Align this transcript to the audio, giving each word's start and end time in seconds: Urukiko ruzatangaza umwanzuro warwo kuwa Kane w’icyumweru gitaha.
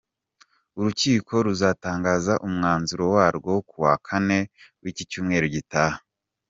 Urukiko 0.77 1.33
ruzatangaza 1.45 2.33
umwanzuro 2.47 3.03
warwo 3.15 3.53
kuwa 3.69 3.93
Kane 4.07 4.39
w’icyumweru 4.81 5.47
gitaha. 5.55 5.97